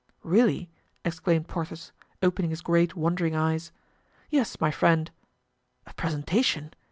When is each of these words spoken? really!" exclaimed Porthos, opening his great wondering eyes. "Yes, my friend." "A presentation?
really!" 0.23 0.67
exclaimed 1.05 1.47
Porthos, 1.47 1.91
opening 2.23 2.49
his 2.49 2.63
great 2.63 2.95
wondering 2.95 3.35
eyes. 3.35 3.71
"Yes, 4.31 4.59
my 4.59 4.71
friend." 4.71 5.11
"A 5.85 5.93
presentation? 5.93 6.73